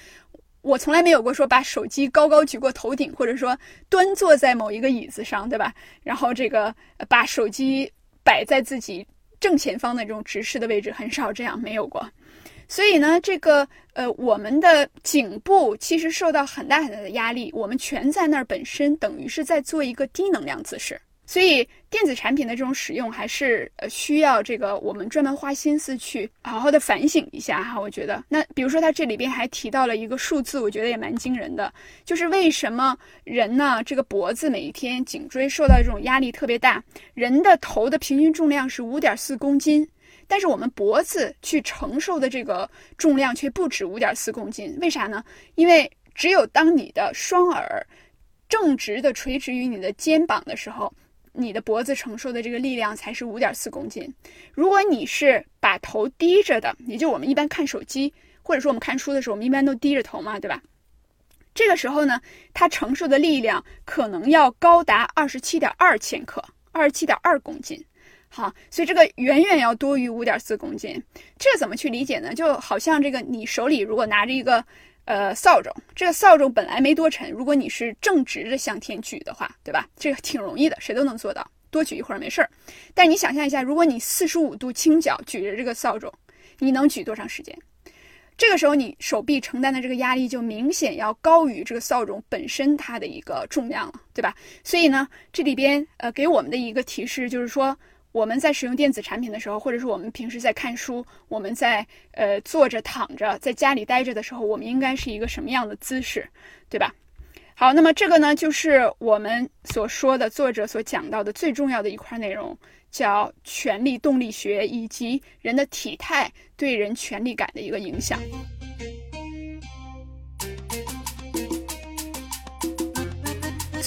[0.61, 5.73] 我从来没有过说把手机高高举过头顶，或者说端坐在某一个椅子上，对吧？
[6.03, 6.75] 然后这个
[7.07, 7.89] 把手机
[8.21, 9.07] 摆在自己
[9.39, 12.05] 正前方的这种直视的位置，很少这样，没有过。
[12.67, 20.99] 所以呢，这个呃，我们的颈部其实受到很大很大的压力，我们蜷在那儿本身等于是在做一个低能量姿势。
[21.29, 27.77] 所以电子产品的这种使用还是呃需要这个我们专门花心思去好好的反省一下哈。
[27.77, 31.73] 我觉得，那比如说他这里边还提到了一个数字，我觉得也蛮惊人的，
[32.05, 36.81] 就是为什么人呢这个脖子每一天颈椎受到这种压力特别大，
[37.13, 39.85] 人的头的平均重量是五点四公斤。
[40.27, 45.23] 但是我们脖子去承受的这个重量却不止五点四公斤，为啥呢？
[45.55, 47.85] 因为只有当你的双耳
[48.49, 50.93] 正直的垂直于你的肩膀的时候，
[51.31, 54.13] 你的脖子承受的这个力量才是五点四公斤。
[54.51, 60.61] 如果你是把头低着的，也就我们一般看手机或者说我们看书的时候，我们一般都低着头嘛，对吧？
[61.53, 62.21] 这个时候呢，
[62.53, 67.83] 它承受的力量可能要高达二十七点二千克，二十七点二公斤。
[68.29, 71.01] 好，所以这个远远要多于五点四公斤，
[71.39, 72.35] 这怎么去理解呢？
[72.35, 74.63] 就好像这个你手里如果拿着一个
[75.05, 79.87] 呃扫帚，这个扫帚本来没多沉，如果你是正直着向天举的话，对吧？
[79.97, 82.49] 这个挺容易的，谁都能做到，多举一会儿没事儿。
[82.93, 86.11] 但你想象一下，如果你四十五度倾角举着这个扫帚，
[86.59, 87.57] 你能举多长时间？
[88.37, 94.35] 这个时候你手臂承担的这个压力就明显要高于这个扫帚本身它的一个重量了，对吧？
[94.63, 97.75] 所以呢，这里边呃给我们的一个提示就是说。
[98.17, 106.27] 我们在使用电子产品的时候，或者是我们平时在看书，我们在呃坐着、躺着，在家里待着的时候，我们应该是一个什么样的姿势，
[106.67, 106.91] 对吧？
[107.53, 112.57] 好，那么这个呢，就是我们所说的作者所讲到的最重要的一块内容，
[112.89, 118.19] 叫权力动力学以及人的体态对人权力感的一个影响。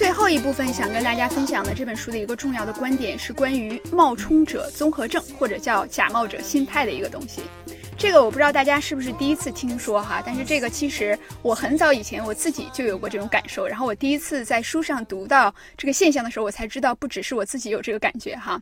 [0.01, 7.43] 最后一部分想跟大家分享的这本书的一个重要的观点是关于冒充者综合症，或者叫假冒者心态的一个东西。
[7.99, 13.69] 这个我不知道大家是不是第一次听说哈，但是这个其实我很早以前我自己就有过这种感受。
[13.69, 18.59] 然后我第一次在书上读到这个现象的时候，我才知道不只是我自己有这个感觉哈。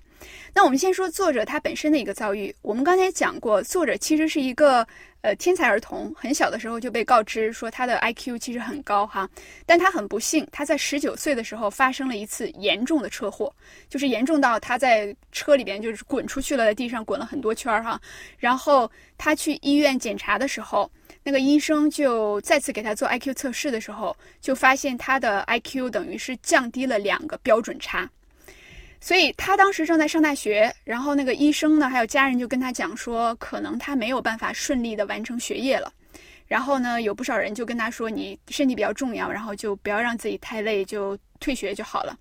[0.52, 2.52] 那我们先说作者他本身的一个遭遇。
[2.62, 4.84] 我们刚才讲过，作者其实是一个。
[5.22, 9.28] 呃，天才儿童很小的时候就被告知说他的 IQ 其实很高哈，
[9.66, 13.52] 但他很不幸，他在十九岁的时候发生了一次严重的车祸，
[13.88, 18.00] 就是严重到他在车里边就是滚出去了，在地上滚了很多圈儿哈。
[18.38, 20.88] 然后他去医院检查的时候，
[21.24, 28.08] 那个医生就再次给他做 IQ 测试的时候，就发现他的 IQ 等于是降低了两个标准差。
[29.00, 35.92] 所以他当时正在上大学，然后那个医生呢，还有家人就跟他讲说，可能他没有办法顺利的完成学业了。
[36.46, 42.18] 然后呢，有不少人就跟他说，你身体比较重要，然后就不要让自己太累，就退学就好了。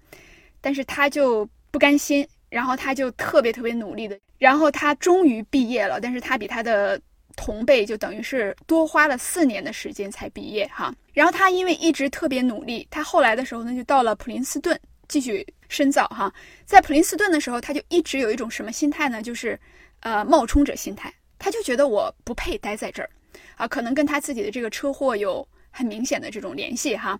[0.61, 5.99] 但是他就不甘心，然后他就特别特别努力的，然后他终于毕业了。
[5.99, 7.01] 但是他比他的
[7.35, 10.93] 同辈就等于是多花了四年的时间才毕业哈。
[11.13, 15.45] 然后他因为一直特别努力，他后来的时候呢，就到了普林斯顿继续。
[15.69, 16.33] 深造哈，
[16.65, 19.21] 在普林斯顿的时候，他就一直有一种什么心态呢？
[19.21, 19.59] 就是，
[20.01, 21.13] 呃，冒充者心态。
[21.39, 23.09] 他就觉得我不配待在这儿，
[23.55, 27.19] 啊，可能跟他自己的这个车祸有很明显的这种联系哈。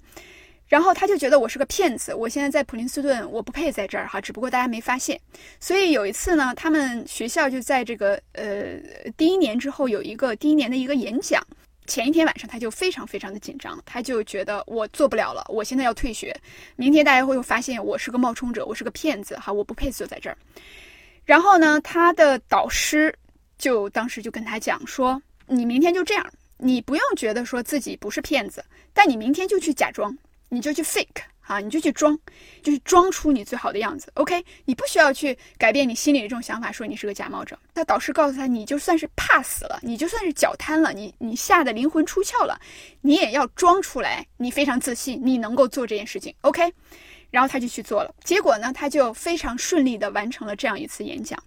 [0.67, 4.19] 然后他就觉得我是个骗子，我现在在普林斯顿，我不配在这儿哈。
[4.19, 5.19] 只不过大家没发现。
[5.59, 8.75] 所以有一次呢，他们学校就在这个呃
[9.15, 11.41] 第一年之后有一个第一年的一个演讲。
[11.87, 16.35] 前一天晚上他就非常非常的紧张，他就觉得我做不了了，我现在要退学，
[16.75, 20.37] 明天大家会发现我是个冒充者，我是个骗子，哈，我不配坐在这儿。
[21.25, 23.13] 然后呢，他的导师
[23.57, 26.25] 就当时就跟他讲说：“你明天就这样，
[26.57, 30.17] 你不用觉得说自己不是骗子，但你明天就去假装，
[30.49, 32.17] 你就去 fake。”啊，你就去装，
[32.61, 34.11] 就是装出你最好的样子。
[34.15, 37.57] OK，你不需要去改变你心里的这种想法，说你是个假冒者。
[37.73, 42.59] 那导师告诉他，你就算是怕死了，你就算是脚瘫了，你你吓得灵魂出窍了，
[43.01, 46.35] 你也要装出来，你非常自信，你能够做这件事情。
[46.41, 46.69] OK，
[47.31, 51.41] 然后他就去做了，结果呢，他就非常顺利的完成了这样一次演讲。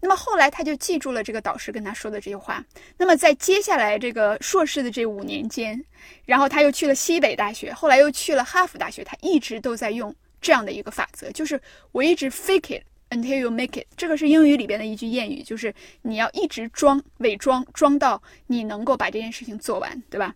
[0.00, 2.64] 那么后来他就记住了这个导师跟他说的这句话。
[2.96, 5.82] 那么在接下来这个硕士的这五年间，
[6.24, 11.60] 然后他又去了西北大学，后来又去了哈佛大学，他一直都在用这样的一个法则，就是
[11.92, 13.86] 我一直 fake it until you make it。
[13.96, 20.34] 这个是英语里边的一句谚语，就是你要一直装伪装，装到你能够把这件事情做完，对吧？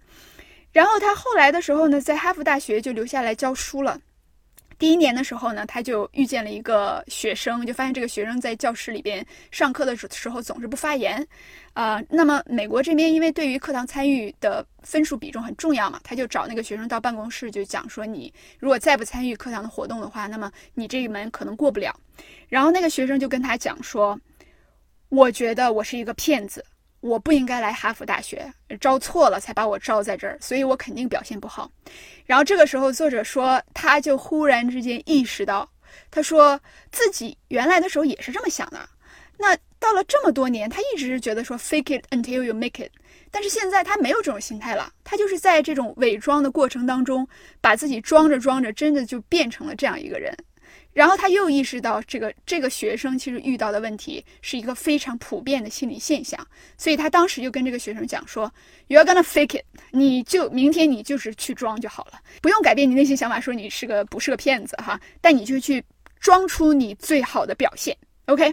[0.72, 4.00] 然后他后来的时候呢，在哈佛大学就留下来教书了。
[4.82, 11.24] 第一年的时候呢，他就遇见了一个学生，就发现这个学生在教室里边上课的时候总是不发言，
[11.72, 21.96] 啊，那么美国这边因为对于课堂参与的分数比重很重要嘛，他就找那个学生到办公室就讲说，你如果再不参与课堂的活动的话，那么你这一门可能过不了。
[22.48, 24.20] 然后那个学生就跟他讲说，
[25.10, 26.64] 我觉得我是一个骗子。
[27.02, 31.68] 我不应该来哈佛大学，招错了才把我招在这儿，所以我肯定表现不好。
[32.24, 35.68] 然后这个时候，作者说，他就忽然之间意识到，
[36.12, 36.58] 他说
[36.92, 38.88] 自己原来的时候也是这么想的。
[39.36, 42.92] 那到了这么多年，他一直是觉得说 fake it until you make it，
[43.32, 47.26] 但是现在他没有这种心态了，他就是在这种伪装的过程当中，
[47.60, 50.32] 把自己装着装着，真的就变成了这样一个人。
[50.92, 58.52] 然后他又意识到，这个这个学生其实遇到的问题是一个非常普遍的心理现象，所以他当时就跟这个学生讲说
[58.88, 65.82] ：“You're gonna fake it，你就明天你就是去装就好了，不用改变你内心想法，说你是个不是个骗子哈，但你就去
[66.20, 68.52] 装出你最好的表现，OK。”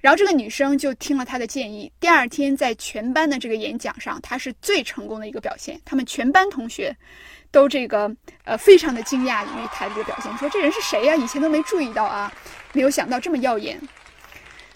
[0.00, 6.94] 然后这个女生就听了他的建议，第二天在全班的这个演讲上，她是最成功的一个表现，他们全班同学。
[7.54, 8.10] 都这个
[8.42, 11.14] 呃，非常的惊讶于他的这个表现，说这人是谁呀？
[11.14, 12.30] 以前都没注意到啊，
[12.72, 13.80] 没有想到这么耀眼。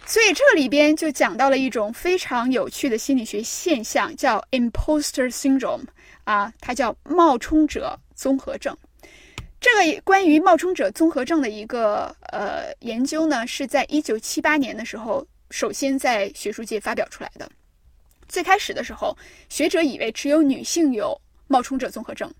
[0.07, 5.83] 所以这里边就讲到了一种非常有趣的心理学现象，叫 imposter syndrome
[6.23, 8.75] 啊，它叫冒充者综合症。
[9.61, 17.51] 这个关于冒充者综合症的一个呃研究呢，是在一九七八年的时候首先在学术界发表出来的。
[18.29, 22.33] 最开始的时候，学者以为只有女性有冒充者综合症。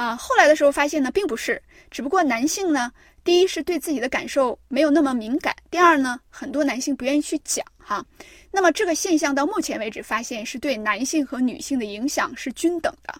[0.00, 1.60] 啊，后来的时候发现呢，并不是，
[1.90, 2.90] 只不过男性呢，
[3.22, 8.02] 第一是对自己的感受没有那么敏感，第二呢，很多男性不愿意去讲哈。
[8.50, 13.14] 那么这个现象到目前为止发现是对男性和女性的影响是均等的，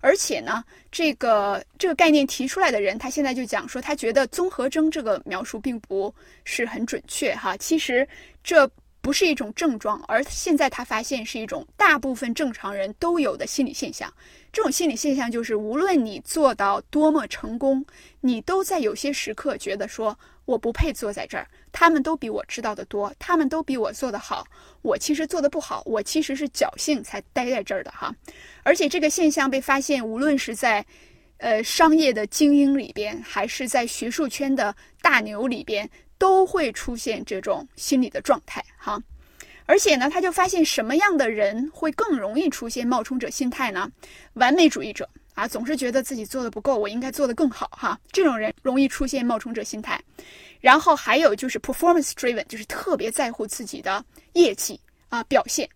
[0.00, 0.62] 而且呢，
[0.92, 6.14] 这个这个概念提出来的人，他现在就讲说，他觉得综合征这个描述并不
[6.44, 7.56] 是很准确哈。
[7.56, 8.06] 其实
[8.44, 8.70] 这。
[9.02, 14.12] 不是一种症状，而现在他发现是一种大部分正常人都有的心理现象。
[14.52, 17.84] 这种心理现象就是，无论你做到多么成功，
[18.20, 21.48] 你都在有些时刻觉得说我不配坐在这儿。
[21.72, 24.44] 他们都比我知道的多，他们都比我做得好，
[24.82, 28.14] 我其实做的不好，我其实是侥幸才待在这儿的哈。
[28.64, 30.84] 而且这个现象被发现，无论是在
[31.38, 35.88] 呃商业的精英里边，还是在学术圈的大牛里边。
[36.20, 39.02] 都会出现这种心理的状态哈，
[39.64, 43.90] 而且呢，他就发现什么样的人会更容易出现冒充者心态呢？
[44.34, 49.98] 完美主义者啊，总是觉得自己做的不够，我应该做得更好哈，这种人容易出现冒充者心态。
[50.60, 54.04] 然后还有就是 performance driven，就是特别在乎自己的
[54.34, 54.78] 业绩
[55.08, 55.66] 啊表现。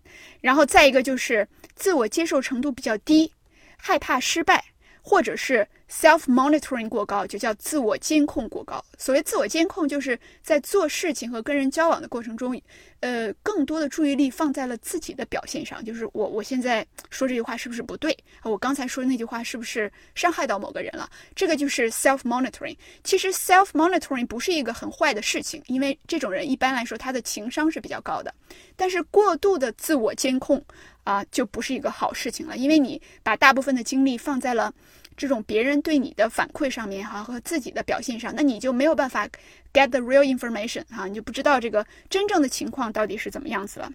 [0.43, 3.33] 然后再一个就是自我接受程度比较低，
[3.79, 4.63] 害怕失败，
[5.01, 5.67] 或者是。
[5.90, 8.85] Self monitoring 过高就叫自我监控过高。
[8.99, 12.61] 所谓自我监控，就是在做事情和跟人交往的过程中，
[13.01, 15.85] 呃，更多的注意力放在了自己的表现上。
[15.85, 18.16] 就是我我现在说这句话是不是不对？
[18.42, 21.09] 我刚才说的那句话是不是伤害到某个人了？
[21.35, 22.77] 这个就是 self monitoring。
[23.03, 28.35] 其实 self monitoring 不是一个很坏的事情，因为这种人一般来说他的情商是比较高的。
[28.75, 30.65] 但是过度的自我监控
[31.04, 34.73] 啊，就不是一个好事情了，因为你把大部分的精力放在了。
[35.17, 39.29] 这种别人对你的反馈上面哈和自己的表现上，那你就没有办法
[39.73, 43.90] get the real information 哈，你就不知道这个真正的情况到底是怎么样子了。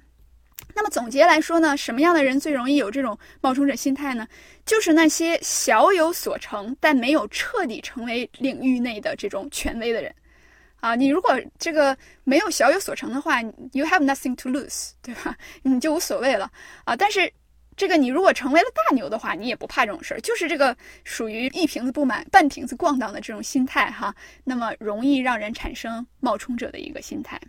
[0.75, 4.27] 那么总结来说呢，什么样的人最容易有这种冒充者心态呢？
[4.65, 10.13] 就是那些小有所成但没有彻底成为领域内的这种权威的人
[10.79, 10.95] 啊。
[10.95, 13.41] 你如果这个没有小有所成的话
[13.73, 15.35] ，you have nothing to lose，对吧？
[15.63, 16.51] 你就无所谓了
[16.85, 16.95] 啊。
[16.95, 17.31] 但是。
[17.79, 20.75] 这个你如果成为了大牛的话，你也不怕这种事儿，就是这个
[21.05, 24.13] 属于一瓶子不满半瓶子咣当的这种心态哈，
[24.43, 27.39] 那么容易让人产生冒充者的一个心态。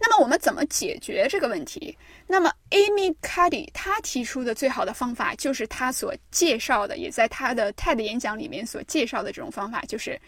[0.00, 1.96] 那么我们怎么解决这个问题？
[2.26, 10.20] 那么 Amy Cuddy 他提出的最好的方法就是他所介绍的，也在他的 TED 演讲里面所介绍的这种方法，就是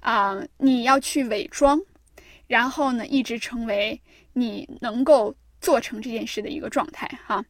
[0.00, 1.78] 啊，你要去伪装，
[2.46, 4.00] 然后呢，一直成为
[4.32, 7.44] 你能够做成这件事的一个状态哈。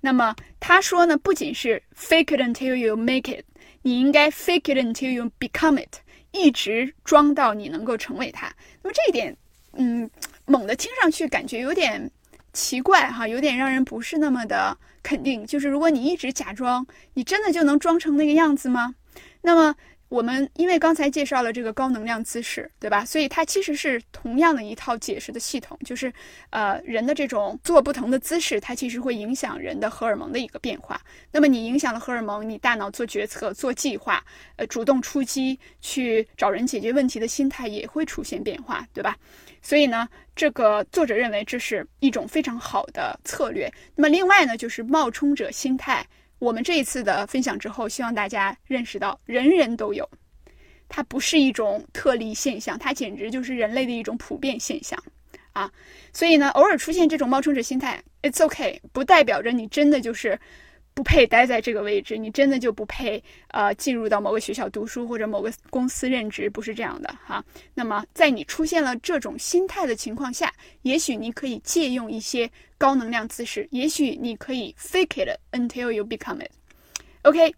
[0.00, 3.44] 那么他说呢，不仅是 fake it until you make it，
[3.82, 5.96] 你应该 fake it until you become it，
[6.30, 8.52] 一直装到你能够成为它。
[8.82, 9.36] 那么这一点，
[9.72, 10.10] 嗯，
[10.44, 12.10] 猛的听上去感觉有点
[12.52, 15.46] 奇怪哈，有点让人不是那么的肯定。
[15.46, 18.94] 就是如果你一直假装，你真的就能装成那个样子吗？
[19.40, 19.74] 那么。
[20.12, 23.02] 我们因为刚才介绍了这个高能量姿势，对吧？
[23.02, 26.12] 所以它其实是同样的一套解释的系统，就是
[26.50, 31.00] 呃人的这种做不同的姿势，它其实会影响人的荷尔蒙的一个变化。
[31.30, 34.22] 那么你影响了荷尔蒙，你大脑做决策、做计划、
[34.56, 39.16] 呃主动出击去找人解决问题的心态也会出现变化，对吧？
[39.62, 40.06] 所以呢，
[40.36, 43.72] 这个作者认为这是一种非常好的策略。
[43.94, 46.06] 那么另外呢，就是冒充者心态。
[46.42, 50.10] 我们这一次的分享之后，希望大家认识到，人人都有，
[50.88, 55.00] 它不是一种特例现象，它简直就是人类的一种普遍现象
[55.52, 55.70] 啊！
[56.12, 60.36] 所以呢，偶尔出现这种冒充者心态，it's okay，不代表着你真的就是。
[60.94, 67.42] 不配待在这个位置，你真的就不配呃进入到某个学校读书或者某个公司任职，不是这样的哈。
[67.74, 76.50] 那么在你出现了这种心态的情况下，也许你可以借用一些高能量姿势，也许你可以 fake it until you become it。
[77.22, 77.54] OK，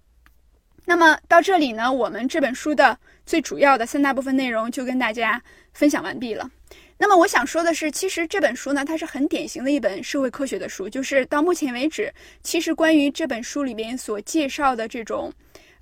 [0.85, 6.49] 那么到这里呢，我们这本书的最主要的三大部分内容就跟大家分享完毕了。
[6.97, 10.89] 那么我想说的是，其实这本书呢，它是很典型的一本社会科学的书。
[10.89, 15.33] 就是到目前为止，其实关于这本书里面所介绍的这种，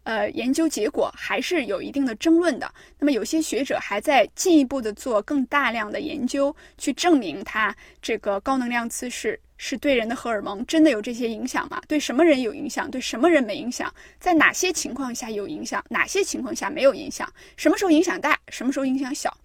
[0.05, 2.73] 呃，研究结果还是有一定的争论的。
[2.99, 11.81] 那么有些学者还在进一步的做更大量的研究，去证明它这个高能量姿势是对人的荷尔蒙真的有这些影响吗？
[11.87, 12.91] 对什么人有影响？
[12.91, 13.93] 对什么人没影响？
[14.19, 15.85] 在哪些情况下有影响？
[15.91, 17.31] 哪些情况下没有影响？
[17.57, 18.37] 什么时候影响大？
[18.49, 19.37] 什么时候影响小？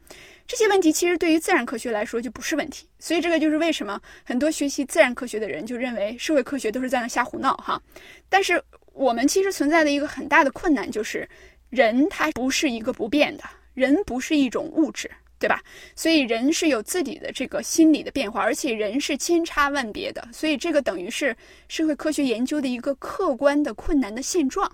[0.47, 7.81] 这些问题其实对于自然科学来说就不是问题，所以这个就是为什么很多学习自然科学的人就认为社会科学都是在那瞎胡闹哈。
[8.29, 11.27] 但是我们其实存在的一个很大的困难就是，
[11.69, 13.43] 人他不是一个不变的，
[13.73, 15.61] 人不是一种物质，对吧？
[15.97, 21.35] 所以人是有自己的这个心理的变化，而且人是千差万别的，所以这个等于是
[21.67, 24.71] 社会科学研究的一个客观的困难的现状。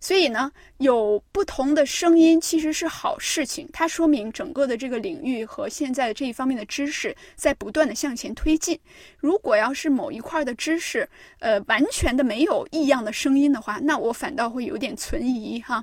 [0.00, 8.78] 所以呢，有不同的声音其实是好事情，它说明整个的这个领域和现在的这一方面的知识在不断的向前推进。
[9.16, 11.08] 如果要是某一块的知识，
[11.38, 15.82] 呃，完全的没有异样的声音的话，那我反倒会有点存疑哈。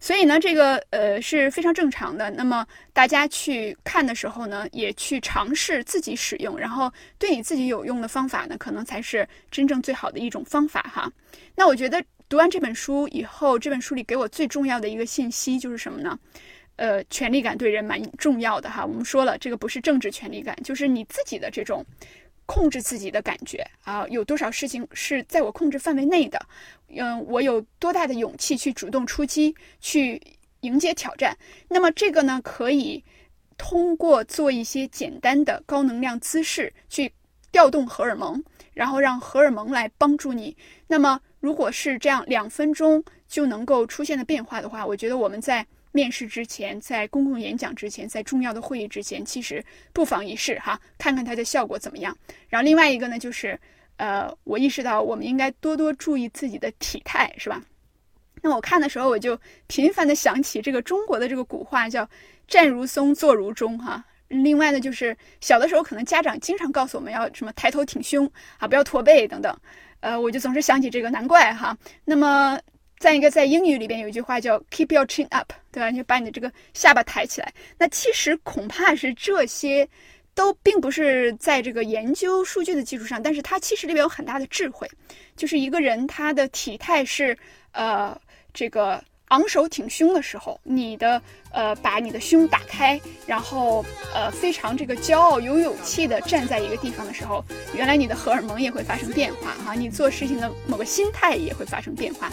[0.00, 2.30] 所以呢，这个呃是非常正常的。
[2.30, 11.12] 那么大家去看的时候呢，也去尝试自己使用，然后对你自己有用的方法呢，可能才是真正最好的一种方法哈。
[11.54, 12.02] 那我觉得。
[12.28, 16.18] 读完这本书以后，这本书里给我最重要的一个信息就是什么呢？
[16.76, 18.84] 呃，权力感对人蛮重要的哈。
[18.84, 21.84] 我们说了，这个不是政治权力感，就是你自己的这种
[22.46, 24.06] 控制自己的感觉啊。
[24.08, 26.40] 有多少事情是在我控制范围内的？
[26.88, 30.20] 嗯，我有多大的勇气去主动出击，去
[30.60, 31.36] 迎接挑战？
[31.68, 33.04] 那么这个呢，可以
[33.58, 37.12] 通过做一些简单的高能量姿势去
[37.52, 38.42] 调动荷尔蒙，
[38.72, 40.56] 然后让荷尔蒙来帮助你。
[40.86, 49.62] 那么如果是这样，两分钟就能够出现的变化的话，我觉得我们在面试之前，在公共演讲之前，在重要的会议之前，其实
[49.92, 52.16] 不妨一试哈，看看它的效果怎么样。
[52.48, 53.58] 然后另外一个呢，就是
[53.96, 57.60] 呃，我意识到我们应该多多注意自己的体态，是吧？
[58.40, 59.36] 那我看的时候，我就
[59.66, 62.08] 频繁的想起这个中国的这个古话，叫
[62.46, 64.04] “站如松，坐如钟”哈。
[64.28, 69.54] 另外呢，就是小的时候可能家长经常告诉我们要什么抬头挺胸啊，不要驼背等等。
[70.02, 71.74] 呃，我就总是想起这个，难怪哈。
[72.04, 72.60] 那么，
[72.98, 75.90] 再一个，在英语里边有一句话叫 “keep your chin up”，对吧？
[75.90, 77.50] 就把你的这个下巴抬起来。
[77.78, 79.88] 那其实恐怕是这些
[80.34, 84.86] 都并不是在这个研究数据的基础上，但是它其实里边有很大的智慧，
[85.36, 87.34] 就是一个人他的体态是
[87.70, 88.20] 呃
[88.52, 89.02] 这个。
[89.32, 91.20] 昂首挺胸的时候，你的
[91.52, 93.82] 呃把你的胸打开，然后
[94.14, 97.42] 呃非常这个骄傲有勇气的站在一个地方的时候，
[97.74, 102.30] 原来你的荷尔蒙也会发生变化哈，你做事情的某个心态也会发生变化。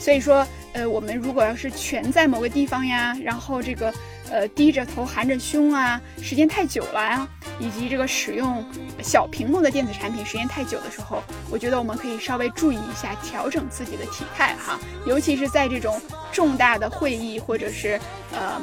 [0.00, 3.92] 所以说，呃，我们如果要是全在某个地方呀，然后这个
[4.30, 7.28] 呃低着头含着胸啊，时间太久了呀，
[7.58, 8.64] 以及这个使用
[9.02, 16.00] 小屏幕的电子产品时间太久的时候，我觉得我们可以稍微注意一下，调整自己的体态哈，尤其是在这种
[16.32, 18.00] 重大的会议或者是
[18.32, 18.60] 呃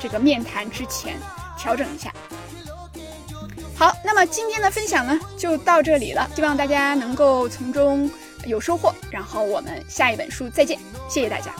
[0.00, 1.16] 这个面谈之前，
[1.58, 2.12] 调整一下。
[3.76, 8.08] 好，那么今天的分享呢就到这里了，希望大家能够从中
[8.46, 8.94] 有收获。
[9.10, 11.52] 然后我们下一本书再见，谢谢大家。